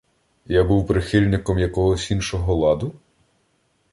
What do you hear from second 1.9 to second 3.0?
іншого ладу?